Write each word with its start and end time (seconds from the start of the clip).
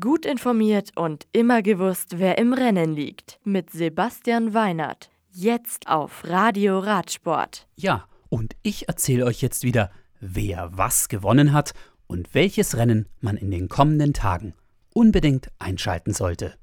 Gut 0.00 0.24
informiert 0.24 0.92
und 0.96 1.26
immer 1.32 1.60
gewusst, 1.60 2.18
wer 2.18 2.38
im 2.38 2.54
Rennen 2.54 2.94
liegt. 2.94 3.38
Mit 3.44 3.68
Sebastian 3.68 4.54
Weinert. 4.54 5.10
Jetzt 5.30 5.88
auf 5.88 6.24
Radio 6.24 6.78
Radsport. 6.78 7.68
Ja, 7.76 8.08
und 8.30 8.56
ich 8.62 8.88
erzähle 8.88 9.26
euch 9.26 9.42
jetzt 9.42 9.62
wieder, 9.62 9.90
wer 10.20 10.70
was 10.72 11.10
gewonnen 11.10 11.52
hat 11.52 11.74
und 12.06 12.32
welches 12.32 12.78
Rennen 12.78 13.10
man 13.20 13.36
in 13.36 13.50
den 13.50 13.68
kommenden 13.68 14.14
Tagen 14.14 14.54
unbedingt 14.94 15.50
einschalten 15.58 16.14
sollte. 16.14 16.54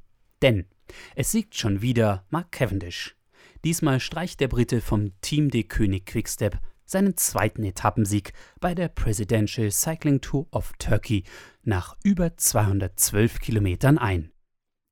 Denn 0.41 0.65
es 1.15 1.31
siegt 1.31 1.55
schon 1.55 1.83
wieder 1.83 2.25
Mark 2.31 2.51
Cavendish. 2.51 3.15
Diesmal 3.63 3.99
streicht 3.99 4.39
der 4.39 4.47
Brite 4.47 4.81
vom 4.81 5.11
Team 5.21 5.51
de 5.51 5.61
König 5.61 6.07
Quickstep 6.07 6.57
seinen 6.91 7.15
zweiten 7.15 7.63
Etappensieg 7.63 8.33
bei 8.59 8.75
der 8.75 8.89
Presidential 8.89 9.71
Cycling 9.71 10.19
Tour 10.19 10.47
of 10.51 10.73
Turkey 10.77 11.23
nach 11.63 11.95
über 12.03 12.35
212 12.35 13.39
Kilometern 13.39 13.97
ein. 13.97 14.31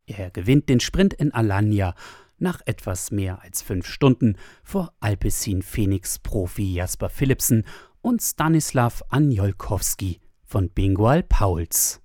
Er 0.06 0.32
gewinnt 0.32 0.70
den 0.70 0.80
Sprint 0.80 1.14
in 1.14 1.34
Alanya 1.34 1.94
nach 2.38 2.62
etwas 2.66 3.12
mehr 3.12 3.42
als 3.42 3.62
fünf 3.62 3.86
Stunden 3.86 4.38
vor 4.64 4.94
Alpecin 5.02 5.62
Phoenix 5.62 6.20
Profi 6.20 6.74
Jasper 6.74 7.10
Philipsen 7.10 7.66
und 8.02 8.22
Stanislav 8.22 9.04
Anjolkowski 9.10 10.22
von 10.46 10.70
Bingual 10.70 11.22
Pauls. 11.22 12.02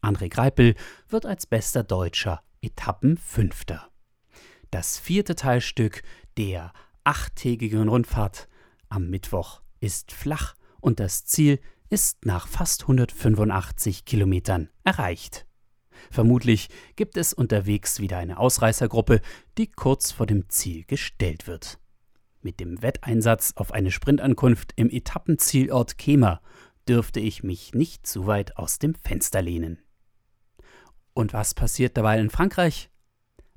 André 0.00 0.28
Greipel 0.28 0.76
wird 1.08 1.26
als 1.26 1.46
bester 1.46 1.82
Deutscher 1.82 2.42
Etappenfünfter. 2.60 3.90
Das 4.70 4.98
vierte 4.98 5.34
Teilstück 5.34 6.02
der 6.36 6.72
achttägigen 7.04 7.88
Rundfahrt 7.88 8.48
am 8.92 9.08
Mittwoch 9.08 9.62
ist 9.80 10.12
flach 10.12 10.54
und 10.80 11.00
das 11.00 11.24
Ziel 11.24 11.60
ist 11.88 12.24
nach 12.24 12.46
fast 12.46 12.82
185 12.82 14.04
Kilometern 14.04 14.68
erreicht. 14.84 15.46
Vermutlich 16.10 16.68
gibt 16.96 17.16
es 17.16 17.32
unterwegs 17.32 18.00
wieder 18.00 18.18
eine 18.18 18.38
Ausreißergruppe, 18.38 19.20
die 19.58 19.70
kurz 19.70 20.10
vor 20.12 20.26
dem 20.26 20.48
Ziel 20.48 20.84
gestellt 20.84 21.46
wird. 21.46 21.78
Mit 22.40 22.60
dem 22.60 22.82
Wetteinsatz 22.82 23.52
auf 23.56 23.72
eine 23.72 23.90
Sprintankunft 23.90 24.72
im 24.76 24.90
Etappenzielort 24.90 25.96
Kemer 25.96 26.40
dürfte 26.88 27.20
ich 27.20 27.42
mich 27.42 27.74
nicht 27.74 28.06
zu 28.06 28.26
weit 28.26 28.56
aus 28.56 28.78
dem 28.78 28.94
Fenster 28.94 29.42
lehnen. 29.42 29.78
Und 31.14 31.32
was 31.32 31.54
passiert 31.54 31.96
dabei 31.96 32.18
in 32.18 32.30
Frankreich? 32.30 32.90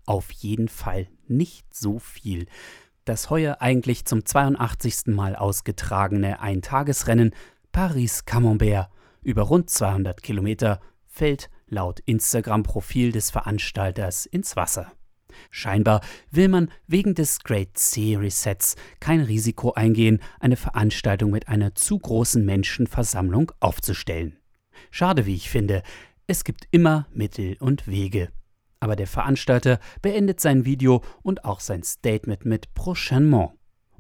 Auf 0.06 0.30
jeden 0.32 0.68
Fall 0.68 1.08
nicht 1.28 1.74
so 1.74 1.98
viel, 1.98 2.48
das 3.06 3.30
heuer 3.30 3.58
eigentlich 3.62 4.06
zum 4.06 4.26
82. 4.26 5.08
Mal 5.08 5.36
ausgetragene 5.36 6.42
Eintagesrennen 6.42 7.32
Paris-Camembert 7.72 8.90
über 9.22 9.44
rund 9.44 9.70
200 9.70 10.22
Kilometer 10.22 10.80
fällt 11.08 11.50
laut 11.68 12.00
Instagram-Profil 12.02 13.12
des 13.12 13.32
Veranstalters 13.32 14.26
ins 14.26 14.56
Wasser. 14.56 14.92
Scheinbar 15.50 16.02
will 16.32 16.48
man 16.48 16.72
wegen 16.88 17.16
des 17.16 17.40
Great 17.40 17.78
Sea 17.78 18.20
Resets 18.20 18.76
kein 19.00 19.22
Risiko 19.22 19.74
eingehen, 19.74 20.20
eine 20.40 20.56
Veranstaltung 20.56 21.32
mit 21.32 21.48
einer 21.48 21.76
zu 21.76 22.00
großen 22.00 22.46
Menschenversammlung 22.46 23.52
aufzustellen. 23.60 24.38
Schade, 24.92 25.26
wie 25.26 25.36
ich 25.36 25.50
finde. 25.50 25.84
Es 26.28 26.44
gibt 26.44 26.68
immer 26.72 27.08
Mittel 27.14 27.58
und 27.60 27.88
Wege. 27.88 28.30
Aber 28.86 28.96
der 28.96 29.08
Veranstalter 29.08 29.80
beendet 30.04 30.40
sein 30.40 30.64
Video 30.64 31.02
und 31.24 31.44
auch 31.44 31.60
sein 31.60 31.82
Statement 31.82 32.46
mit 32.46 32.72
Prochainement 32.76 33.54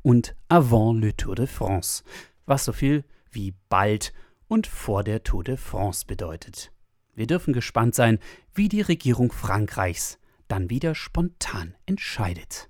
und 0.03 0.35
Avant 0.47 1.01
le 1.01 1.17
Tour 1.17 1.33
de 1.33 1.47
France, 1.47 2.03
was 2.45 2.65
so 2.65 2.71
viel 2.71 3.03
wie 3.31 3.55
bald 3.67 4.13
und 4.47 4.67
vor 4.67 5.03
der 5.03 5.23
Tour 5.23 5.43
de 5.43 5.57
France 5.57 6.05
bedeutet. 6.05 6.71
Wir 7.15 7.25
dürfen 7.25 7.51
gespannt 7.51 7.95
sein, 7.95 8.19
wie 8.53 8.69
die 8.69 8.81
Regierung 8.81 9.31
Frankreichs 9.31 10.19
dann 10.47 10.69
wieder 10.69 10.93
spontan 10.93 11.73
entscheidet. 11.87 12.69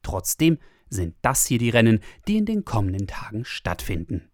Trotzdem 0.00 0.56
sind 0.88 1.16
das 1.20 1.44
hier 1.44 1.58
die 1.58 1.68
Rennen, 1.68 2.00
die 2.28 2.38
in 2.38 2.46
den 2.46 2.64
kommenden 2.64 3.06
Tagen 3.06 3.44
stattfinden. 3.44 4.30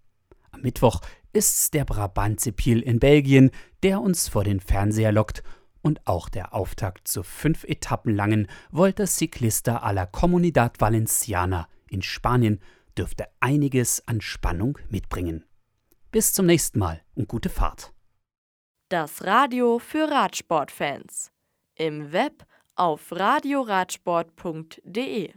Am 0.53 0.61
Mittwoch 0.61 1.01
ist's 1.33 1.73
der 1.73 1.85
Brabant 1.85 2.39
Zepil 2.39 2.79
in 2.79 3.01
Belgien, 3.01 3.51
der 3.83 4.03
uns 4.03 4.29
vor 4.29 4.45
den 4.45 4.61
Fernseher 4.61 5.11
lockt 5.11 5.43
und 5.89 6.07
auch 6.07 6.29
der 6.29 6.55
Auftakt 6.55 7.09
zur 7.09 7.25
fünf 7.25 7.65
Etappen 7.65 8.15
langen 8.15 8.47
Volta 8.71 9.07
Ciclista 9.07 9.79
a 9.79 9.91
la 9.93 10.05
Comunidad 10.05 10.79
Valenciana 10.79 11.67
in 11.89 12.03
Spanien 12.03 12.61
dürfte 12.99 13.25
einiges 13.41 14.07
an 14.07 14.21
Spannung 14.21 14.77
mitbringen. 14.91 15.47
Bis 16.13 16.35
zum 16.35 16.45
nächsten 16.45 16.79
Mal 16.79 17.01
und 17.15 17.27
gute 17.27 17.49
Fahrt. 17.49 17.95
Das 18.91 19.25
Radio 19.25 19.79
für 19.79 20.11
Radsportfans. 20.11 21.31
Im 21.75 22.13
Web 22.13 22.45
auf 22.75 23.11
radioradsport.de 23.11 25.33